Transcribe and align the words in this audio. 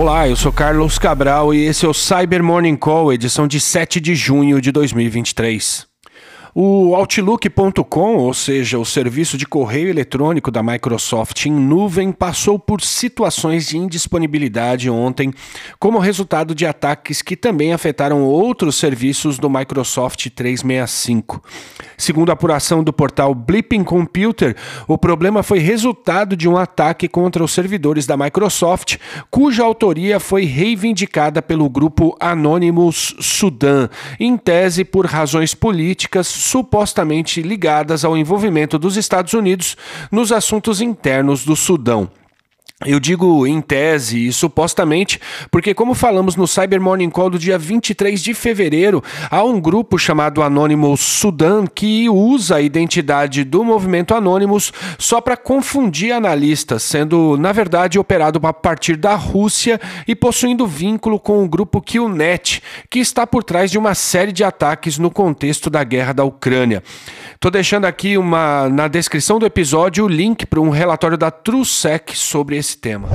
Olá, 0.00 0.26
eu 0.26 0.34
sou 0.34 0.50
Carlos 0.50 0.98
Cabral 0.98 1.52
e 1.52 1.62
esse 1.66 1.84
é 1.84 1.88
o 1.88 1.92
Cyber 1.92 2.42
Morning 2.42 2.74
Call, 2.74 3.12
edição 3.12 3.46
de 3.46 3.60
7 3.60 4.00
de 4.00 4.14
junho 4.14 4.58
de 4.58 4.72
2023. 4.72 5.89
O 6.52 6.96
Outlook.com, 6.96 8.16
ou 8.16 8.34
seja, 8.34 8.76
o 8.76 8.84
serviço 8.84 9.38
de 9.38 9.46
correio 9.46 9.88
eletrônico 9.88 10.50
da 10.50 10.62
Microsoft 10.62 11.46
em 11.46 11.52
nuvem, 11.52 12.10
passou 12.10 12.58
por 12.58 12.80
situações 12.80 13.68
de 13.68 13.78
indisponibilidade 13.78 14.90
ontem, 14.90 15.32
como 15.78 15.98
resultado 16.00 16.52
de 16.52 16.66
ataques 16.66 17.22
que 17.22 17.36
também 17.36 17.72
afetaram 17.72 18.24
outros 18.24 18.76
serviços 18.76 19.38
do 19.38 19.48
Microsoft 19.48 20.28
365. 20.30 21.40
Segundo 21.96 22.30
a 22.30 22.32
apuração 22.32 22.82
do 22.82 22.92
portal 22.92 23.32
Blipping 23.32 23.84
Computer, 23.84 24.56
o 24.88 24.98
problema 24.98 25.44
foi 25.44 25.58
resultado 25.58 26.34
de 26.34 26.48
um 26.48 26.56
ataque 26.56 27.06
contra 27.06 27.44
os 27.44 27.52
servidores 27.52 28.06
da 28.06 28.16
Microsoft, 28.16 28.96
cuja 29.30 29.62
autoria 29.62 30.18
foi 30.18 30.44
reivindicada 30.44 31.40
pelo 31.40 31.68
grupo 31.70 32.16
Anonymous 32.18 33.14
Sudan, 33.20 33.88
em 34.18 34.36
tese 34.36 34.84
por 34.84 35.06
razões 35.06 35.54
políticas 35.54 36.39
supostamente 36.40 37.42
ligadas 37.42 38.04
ao 38.04 38.16
envolvimento 38.16 38.78
dos 38.78 38.96
Estados 38.96 39.34
Unidos 39.34 39.76
nos 40.10 40.32
assuntos 40.32 40.80
internos 40.80 41.44
do 41.44 41.54
Sudão. 41.54 42.10
Eu 42.86 42.98
digo 42.98 43.46
em 43.46 43.60
tese 43.60 44.28
e 44.28 44.32
supostamente, 44.32 45.20
porque, 45.50 45.74
como 45.74 45.92
falamos 45.92 46.34
no 46.34 46.48
Cyber 46.48 46.80
Morning 46.80 47.10
Call 47.10 47.28
do 47.28 47.38
dia 47.38 47.58
23 47.58 48.22
de 48.22 48.32
fevereiro, 48.32 49.04
há 49.30 49.44
um 49.44 49.60
grupo 49.60 49.98
chamado 49.98 50.42
Anonymous 50.42 51.00
Sudan 51.00 51.66
que 51.66 52.08
usa 52.08 52.56
a 52.56 52.60
identidade 52.62 53.44
do 53.44 53.62
movimento 53.62 54.14
Anonymous 54.14 54.72
só 54.98 55.20
para 55.20 55.36
confundir 55.36 56.12
analistas, 56.12 56.82
sendo, 56.82 57.36
na 57.36 57.52
verdade, 57.52 57.98
operado 57.98 58.40
a 58.46 58.52
partir 58.52 58.96
da 58.96 59.14
Rússia 59.14 59.78
e 60.08 60.16
possuindo 60.16 60.66
vínculo 60.66 61.20
com 61.20 61.44
o 61.44 61.48
grupo 61.48 61.82
QNet, 61.82 62.62
que 62.88 62.98
está 62.98 63.26
por 63.26 63.44
trás 63.44 63.70
de 63.70 63.76
uma 63.76 63.94
série 63.94 64.32
de 64.32 64.42
ataques 64.42 64.96
no 64.96 65.10
contexto 65.10 65.68
da 65.68 65.84
guerra 65.84 66.14
da 66.14 66.24
Ucrânia. 66.24 66.82
Estou 67.34 67.50
deixando 67.50 67.84
aqui 67.84 68.16
uma, 68.16 68.70
na 68.70 68.88
descrição 68.88 69.38
do 69.38 69.44
episódio 69.44 70.06
o 70.06 70.08
link 70.08 70.46
para 70.46 70.60
um 70.60 70.70
relatório 70.70 71.18
da 71.18 71.30
TrueSec 71.30 72.16
sobre 72.16 72.56
esse 72.56 72.69
esse 72.70 72.78
tema. 72.78 73.08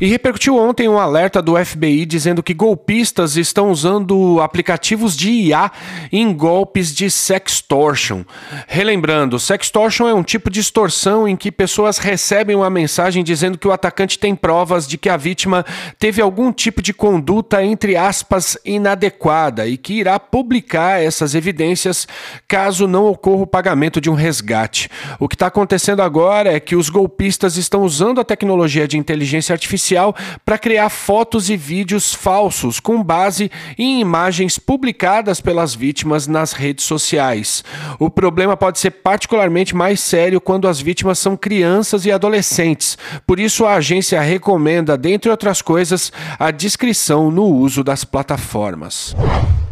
E 0.00 0.06
repercutiu 0.06 0.56
ontem 0.56 0.88
um 0.88 0.96
alerta 0.96 1.42
do 1.42 1.56
FBI 1.56 2.06
dizendo 2.06 2.40
que 2.40 2.54
golpistas 2.54 3.36
estão 3.36 3.68
usando 3.68 4.40
aplicativos 4.40 5.16
de 5.16 5.28
IA 5.28 5.72
em 6.12 6.32
golpes 6.32 6.94
de 6.94 7.10
sextortion. 7.10 8.22
Relembrando, 8.68 9.40
sextortion 9.40 10.06
é 10.06 10.14
um 10.14 10.22
tipo 10.22 10.50
de 10.50 10.60
extorsão 10.60 11.26
em 11.26 11.34
que 11.34 11.50
pessoas 11.50 11.98
recebem 11.98 12.54
uma 12.54 12.70
mensagem 12.70 13.24
dizendo 13.24 13.58
que 13.58 13.66
o 13.66 13.72
atacante 13.72 14.20
tem 14.20 14.36
provas 14.36 14.86
de 14.86 14.96
que 14.96 15.08
a 15.08 15.16
vítima 15.16 15.66
teve 15.98 16.22
algum 16.22 16.52
tipo 16.52 16.80
de 16.80 16.94
conduta, 16.94 17.64
entre 17.64 17.96
aspas, 17.96 18.56
inadequada 18.64 19.66
e 19.66 19.76
que 19.76 19.94
irá 19.94 20.20
publicar 20.20 21.02
essas 21.02 21.34
evidências 21.34 22.06
caso 22.46 22.86
não 22.86 23.06
ocorra 23.08 23.42
o 23.42 23.46
pagamento 23.48 24.00
de 24.00 24.08
um 24.08 24.14
resgate. 24.14 24.88
O 25.18 25.26
que 25.26 25.34
está 25.34 25.48
acontecendo 25.48 26.02
agora 26.02 26.52
é 26.52 26.60
que 26.60 26.76
os 26.76 26.88
golpistas 26.88 27.56
estão 27.56 27.82
usando 27.82 28.20
a 28.20 28.24
tecnologia 28.24 28.86
de 28.86 28.96
inteligência 28.96 29.52
artificial 29.52 29.87
para 30.44 30.58
criar 30.58 30.88
fotos 30.88 31.48
e 31.50 31.56
vídeos 31.56 32.14
falsos 32.14 32.80
com 32.80 33.02
base 33.02 33.50
em 33.78 34.00
imagens 34.00 34.58
publicadas 34.58 35.40
pelas 35.40 35.74
vítimas 35.74 36.26
nas 36.26 36.52
redes 36.52 36.84
sociais. 36.84 37.64
O 37.98 38.10
problema 38.10 38.56
pode 38.56 38.78
ser 38.78 38.90
particularmente 38.90 39.74
mais 39.74 40.00
sério 40.00 40.40
quando 40.40 40.68
as 40.68 40.80
vítimas 40.80 41.18
são 41.18 41.36
crianças 41.36 42.04
e 42.04 42.12
adolescentes. 42.12 42.96
Por 43.26 43.38
isso, 43.38 43.64
a 43.64 43.74
agência 43.74 44.20
recomenda, 44.20 44.96
dentre 44.96 45.30
outras 45.30 45.62
coisas, 45.62 46.12
a 46.38 46.50
discrição 46.50 47.30
no 47.30 47.44
uso 47.44 47.84
das 47.84 48.04
plataformas. 48.04 49.14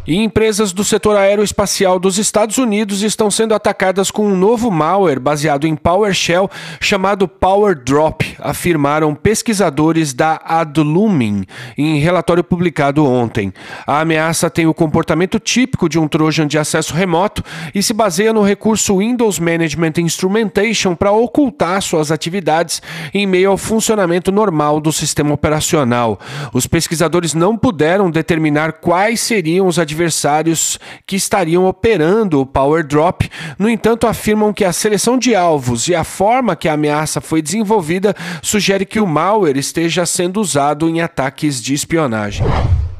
E 0.06 0.15
empresas 0.22 0.72
do 0.72 0.84
setor 0.84 1.17
aeroespacial 1.17 1.99
dos 1.99 2.17
Estados 2.17 2.59
Unidos 2.59 3.03
estão 3.03 3.28
sendo 3.28 3.53
atacadas 3.53 4.09
com 4.09 4.25
um 4.25 4.37
novo 4.37 4.71
malware 4.71 5.19
baseado 5.19 5.67
em 5.67 5.75
PowerShell 5.75 6.49
chamado 6.81 7.27
PowerDrop, 7.27 8.37
afirmaram 8.39 9.17
pesquisadores 9.17 10.15
da 10.15 10.41
Adlumin 10.44 11.44
em 11.77 11.99
relatório 11.99 12.44
publicado 12.44 13.05
ontem. 13.05 13.53
A 13.84 14.00
ameaça 14.00 14.49
tem 14.49 14.69
o 14.69 14.75
comportamento 14.75 15.41
típico 15.41 15.89
de 15.89 15.99
um 15.99 16.06
Trojan 16.06 16.47
de 16.47 16.56
acesso 16.56 16.94
remoto 16.94 17.43
e 17.75 17.83
se 17.83 17.93
baseia 17.93 18.33
no 18.33 18.43
recurso 18.43 18.99
Windows 18.99 19.41
Management 19.41 19.94
Instrumentation 19.99 20.94
para 20.94 21.11
ocultar 21.11 21.83
suas 21.83 22.12
atividades 22.12 22.81
em 23.12 23.27
meio 23.27 23.50
ao 23.50 23.56
funcionamento 23.56 24.31
normal 24.31 24.81
do 24.81 24.93
sistema 24.93 25.34
operacional. 25.34 26.21
Os 26.53 26.69
pesquisadores 26.69 27.34
não 27.34 27.56
puderam 27.56 28.09
determinar 28.09 28.75
quais 28.75 29.19
seriam 29.21 29.67
os 29.67 29.81
adversários 29.81 29.96
adversários 29.97 30.79
que 31.07 31.17
estariam 31.17 31.67
operando 31.67 32.41
o 32.41 32.47
Power 32.47 32.87
Drop. 32.87 33.29
No 33.59 33.69
entanto, 33.69 34.07
afirmam 34.07 34.53
que 34.53 34.65
a 34.65 34.73
seleção 34.73 35.17
de 35.19 35.34
alvos 35.34 35.89
e 35.89 35.95
a 35.95 36.05
forma 36.05 36.55
que 36.55 36.69
a 36.69 36.75
ameaça 36.75 37.21
foi 37.21 37.41
desenvolvida 37.41 38.15
sugere 38.43 38.85
que 38.85 39.01
o 39.01 39.06
malware 39.06 39.59
esteja 39.59 40.05
sendo 40.05 40.41
usado 40.41 40.89
em 40.89 41.01
ataques 41.01 41.62
de 41.62 41.73
espionagem. 41.73 42.47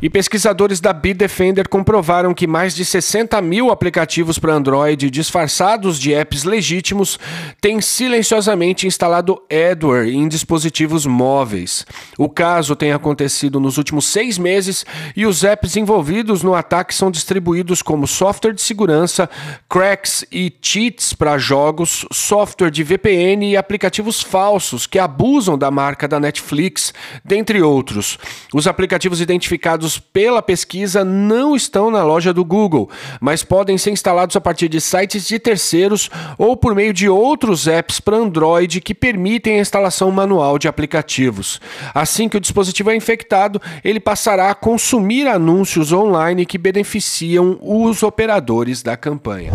E 0.07 0.09
pesquisadores 0.09 0.79
da 0.79 0.93
Bitdefender 0.93 1.69
comprovaram 1.69 2.33
que 2.33 2.47
mais 2.47 2.77
de 2.77 2.85
60 2.85 3.43
mil 3.43 3.73
aplicativos 3.73 4.39
para 4.39 4.53
Android 4.53 5.11
disfarçados 5.11 5.99
de 5.99 6.15
apps 6.15 6.45
legítimos 6.45 7.19
têm 7.61 7.81
silenciosamente 7.81 8.87
instalado 8.87 9.43
adware 9.51 10.09
em 10.09 10.29
dispositivos 10.29 11.07
móveis. 11.07 11.85
O 12.17 12.29
caso 12.29 12.77
tem 12.77 12.93
acontecido 12.93 13.59
nos 13.59 13.79
últimos 13.79 14.05
seis 14.05 14.39
meses 14.39 14.87
e 15.17 15.27
os 15.27 15.43
apps 15.43 15.77
envolvidos 15.77 16.41
no 16.41 16.55
ataque 16.55 16.95
são 16.95 17.11
distribuídos 17.11 17.83
como 17.83 18.07
software 18.07 18.53
de 18.53 18.63
segurança, 18.63 19.29
cracks 19.69 20.25
e 20.31 20.55
cheats 20.63 21.15
para 21.15 21.37
jogos, 21.37 22.07
software 22.13 22.71
de 22.71 22.85
VPN 22.85 23.51
e 23.51 23.57
aplicativos 23.57 24.23
falsos 24.23 24.87
que 24.87 25.01
abusam 25.01 25.59
da 25.59 25.69
marca 25.69 26.07
da 26.07 26.21
Netflix, 26.21 26.95
dentre 27.25 27.61
outros. 27.61 28.17
Os 28.55 28.69
aplicativos 28.69 29.21
identificados 29.21 29.96
pela 29.99 30.43
pesquisa 30.43 31.05
não 31.05 31.55
estão 31.55 31.91
na 31.91 32.03
loja 32.03 32.33
do 32.33 32.45
Google, 32.45 32.91
mas 33.21 33.43
podem 33.43 33.79
ser 33.79 33.91
instalados 33.91 34.37
a 34.37 34.41
partir 34.41 34.69
de 34.69 34.81
sites 34.81 35.27
de 35.27 35.39
terceiros 35.39 36.11
ou 36.39 36.57
por 36.57 36.75
meio 36.75 36.93
de 36.93 37.09
outros 37.09 37.67
apps 37.67 38.01
para 38.01 38.17
Android 38.17 38.81
que 38.81 38.95
permitem 38.95 39.59
a 39.59 39.61
instalação 39.61 40.11
manual 40.11 40.59
de 40.59 40.69
aplicativos. 40.69 41.61
Assim 41.95 42.29
que 42.29 42.37
o 42.37 42.41
dispositivo 42.41 42.91
é 42.91 42.97
infectado, 42.97 43.61
ele 43.85 44.01
passará 44.01 44.51
a 44.51 44.55
consumir 44.55 45.27
anúncios 45.27 45.93
online 45.93 46.47
que 46.47 46.59
beneficiam 46.59 47.59
os 47.61 48.03
operadores 48.03 48.83
da 48.83 48.97
campanha. 48.97 49.53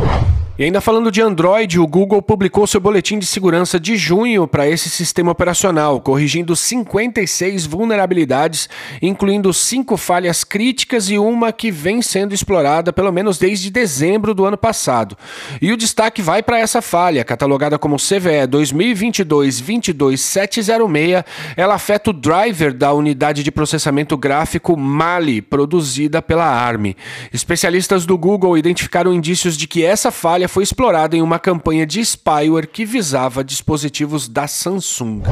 E 0.61 0.63
ainda 0.63 0.79
falando 0.79 1.11
de 1.11 1.21
Android, 1.23 1.79
o 1.79 1.87
Google 1.87 2.21
publicou 2.21 2.67
seu 2.67 2.79
boletim 2.79 3.17
de 3.17 3.25
segurança 3.25 3.79
de 3.79 3.97
junho 3.97 4.47
para 4.47 4.69
esse 4.69 4.91
sistema 4.91 5.31
operacional, 5.31 5.99
corrigindo 5.99 6.55
56 6.55 7.65
vulnerabilidades, 7.65 8.69
incluindo 9.01 9.51
cinco 9.55 9.97
falhas 9.97 10.43
críticas 10.43 11.09
e 11.09 11.17
uma 11.17 11.51
que 11.51 11.71
vem 11.71 11.99
sendo 12.03 12.35
explorada 12.35 12.93
pelo 12.93 13.11
menos 13.11 13.39
desde 13.39 13.71
dezembro 13.71 14.35
do 14.35 14.45
ano 14.45 14.55
passado. 14.55 15.17
E 15.59 15.71
o 15.71 15.77
destaque 15.77 16.21
vai 16.21 16.43
para 16.43 16.59
essa 16.59 16.79
falha, 16.79 17.25
catalogada 17.25 17.79
como 17.79 17.97
CVE 17.97 18.47
2022-22706. 18.47 21.25
Ela 21.57 21.73
afeta 21.73 22.11
o 22.11 22.13
driver 22.13 22.71
da 22.71 22.93
unidade 22.93 23.43
de 23.43 23.51
processamento 23.51 24.15
gráfico 24.15 24.77
Mali, 24.77 25.41
produzida 25.41 26.21
pela 26.21 26.45
ARM. 26.45 26.93
Especialistas 27.33 28.05
do 28.05 28.15
Google 28.15 28.55
identificaram 28.55 29.11
indícios 29.11 29.57
de 29.57 29.67
que 29.67 29.83
essa 29.83 30.11
falha 30.11 30.50
foi 30.51 30.63
explorada 30.63 31.15
em 31.15 31.21
uma 31.21 31.39
campanha 31.39 31.85
de 31.85 32.01
spyware 32.01 32.67
que 32.67 32.83
visava 32.83 33.41
dispositivos 33.41 34.27
da 34.27 34.47
Samsung. 34.47 35.23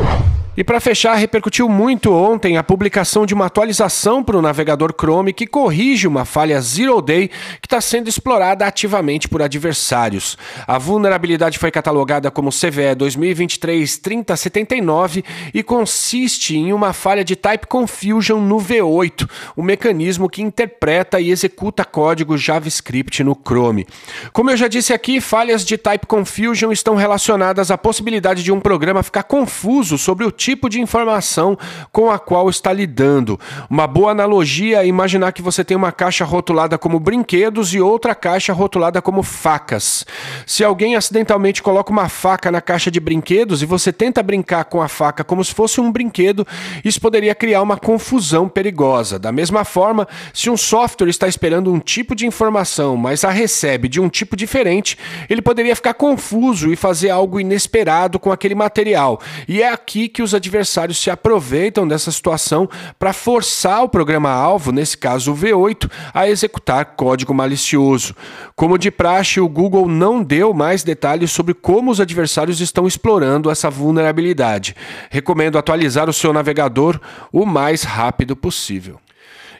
E 0.60 0.64
para 0.64 0.80
fechar, 0.82 1.16
repercutiu 1.16 1.70
muito 1.70 2.14
ontem 2.14 2.58
a 2.58 2.64
publicação 2.64 3.26
de 3.26 3.34
uma 3.34 3.46
atualização 3.46 4.22
para 4.22 4.36
o 4.36 4.42
navegador 4.42 4.94
Chrome 4.94 5.32
que 5.32 5.48
corrige 5.48 6.06
uma 6.06 6.26
falha 6.26 6.60
Zero 6.60 7.02
Day 7.02 7.30
que 7.62 7.66
está 7.66 7.80
sendo 7.80 8.10
explorada 8.10 8.66
ativamente 8.66 9.30
por 9.30 9.42
adversários. 9.42 10.38
A 10.68 10.78
vulnerabilidade 10.78 11.58
foi 11.58 11.72
catalogada 11.72 12.30
como 12.30 12.50
CVE 12.50 12.94
2023-3079 12.98 15.24
e 15.54 15.64
consiste 15.64 16.58
em 16.58 16.74
uma 16.74 16.92
falha 16.92 17.24
de 17.24 17.38
Type 17.38 17.66
Confusion 17.66 18.42
no 18.42 18.58
V8, 18.58 19.30
o 19.56 19.64
mecanismo 19.64 20.30
que 20.30 20.42
interpreta 20.42 21.22
e 21.22 21.32
executa 21.32 21.86
código 21.86 22.38
JavaScript 22.38 23.24
no 23.24 23.34
Chrome. 23.34 23.88
Como 24.34 24.52
eu 24.52 24.58
já 24.58 24.68
disse 24.68 24.92
aqui, 24.92 25.22
falhas 25.22 25.64
de 25.64 25.78
Type 25.78 26.06
Confusion 26.06 26.74
estão 26.74 26.96
relacionadas 26.96 27.72
à 27.72 27.78
possibilidade 27.78 28.44
de 28.44 28.52
um 28.52 28.60
programa 28.60 29.02
ficar 29.02 29.24
confuso 29.24 29.98
sobre 29.98 30.26
o 30.26 30.32
tipo 30.34 30.49
tipo 30.50 30.68
de 30.68 30.82
informação 30.82 31.56
com 31.92 32.10
a 32.10 32.18
qual 32.18 32.50
está 32.50 32.74
lidando. 32.74 33.40
Uma 33.70 33.86
boa 33.86 34.14
analogia 34.14 34.82
é 34.82 34.88
imaginar 34.88 35.32
que 35.32 35.44
você 35.44 35.64
tem 35.64 35.78
uma 35.78 35.92
caixa 35.92 36.26
rotulada 36.26 36.76
como 36.76 37.00
brinquedos 37.00 37.72
e 37.76 37.80
outra 37.80 38.16
caixa 38.16 38.52
rotulada 38.52 39.00
como 39.00 39.22
facas. 39.22 40.08
Se 40.48 40.64
alguém 40.64 40.96
acidentalmente 40.96 41.62
coloca 41.62 41.92
uma 41.92 42.10
faca 42.10 42.52
na 42.52 42.62
caixa 42.62 42.90
de 42.90 43.00
brinquedos 43.00 43.62
e 43.62 43.66
você 43.68 43.94
tenta 43.94 44.24
brincar 44.24 44.66
com 44.66 44.82
a 44.82 44.88
faca 44.88 45.24
como 45.24 45.44
se 45.44 45.54
fosse 45.54 45.80
um 45.80 45.92
brinquedo, 45.92 46.48
isso 46.84 47.00
poderia 47.00 47.36
criar 47.36 47.62
uma 47.62 47.78
confusão 47.78 48.50
perigosa. 48.50 49.20
Da 49.20 49.32
mesma 49.32 49.64
forma, 49.64 50.08
se 50.34 50.50
um 50.50 50.58
software 50.58 51.10
está 51.10 51.28
esperando 51.28 51.72
um 51.72 51.80
tipo 51.80 52.16
de 52.16 52.26
informação, 52.26 52.98
mas 52.98 53.24
a 53.24 53.30
recebe 53.30 53.88
de 53.88 54.02
um 54.02 54.10
tipo 54.10 54.36
diferente, 54.36 54.98
ele 55.30 55.44
poderia 55.44 55.76
ficar 55.76 55.94
confuso 55.94 56.74
e 56.74 56.76
fazer 56.76 57.12
algo 57.12 57.40
inesperado 57.40 58.18
com 58.18 58.32
aquele 58.32 58.56
material. 58.56 59.22
E 59.48 59.62
é 59.62 59.70
aqui 59.70 60.10
que 60.10 60.24
os 60.24 60.39
adversários 60.40 60.98
se 60.98 61.12
aproveitam 61.12 61.88
dessa 61.88 62.12
situação 62.12 62.68
para 62.98 63.14
forçar 63.14 63.84
o 63.84 63.90
programa-alvo, 63.90 64.72
nesse 64.72 64.98
caso 64.98 65.32
o 65.32 65.36
V8, 65.36 65.90
a 66.14 66.28
executar 66.28 66.96
código 66.96 67.34
malicioso. 67.34 68.16
Como 68.56 68.78
de 68.78 68.90
praxe, 68.90 69.40
o 69.40 69.48
Google 69.48 69.88
não 69.88 70.24
deu 70.24 70.54
mais 70.54 70.84
detalhes 70.84 71.32
sobre 71.32 71.54
como 71.54 71.92
os 71.92 72.00
adversários 72.00 72.60
estão 72.60 72.88
explorando 72.88 73.52
essa 73.52 73.70
vulnerabilidade. 73.70 74.76
Recomendo 75.12 75.58
atualizar 75.58 76.10
o 76.10 76.14
seu 76.14 76.34
navegador 76.34 77.00
o 77.32 77.46
mais 77.46 77.84
rápido 77.84 78.36
possível. 78.36 79.00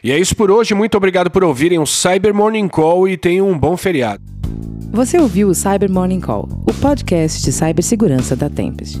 E 0.02 0.10
é 0.10 0.18
isso 0.18 0.34
por 0.34 0.50
hoje. 0.50 0.74
Muito 0.74 0.96
obrigado 0.96 1.30
por 1.30 1.44
ouvirem 1.44 1.78
o 1.78 1.86
Cyber 1.86 2.34
Morning 2.34 2.68
Call 2.68 3.08
e 3.08 3.16
tenham 3.16 3.48
um 3.48 3.58
bom 3.58 3.76
feriado. 3.76 4.22
Você 4.92 5.18
ouviu 5.18 5.48
o 5.48 5.54
Cyber 5.54 5.90
Morning 5.90 6.20
Call, 6.20 6.48
o 6.68 6.74
podcast 6.74 7.42
de 7.42 7.52
cibersegurança 7.52 8.34
da 8.34 8.50
Tempest. 8.50 9.00